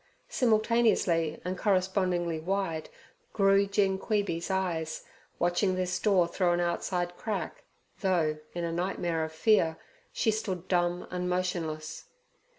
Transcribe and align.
Simultaneously 0.29 1.39
and 1.45 1.55
correspondingly 1.59 2.39
wide 2.39 2.89
grew 3.33 3.67
Gin 3.67 3.99
Queeby's 3.99 4.49
eyes 4.49 5.03
watching 5.37 5.75
this 5.75 5.99
door 5.99 6.27
through 6.27 6.53
an 6.53 6.59
outside 6.59 7.15
crack, 7.17 7.63
though, 7.99 8.39
in 8.55 8.63
a 8.63 8.71
nightmare 8.71 9.23
of 9.23 9.31
fear, 9.31 9.77
she 10.11 10.31
stood 10.31 10.67
dumb 10.67 11.05
and 11.11 11.29
motionless. 11.29 12.05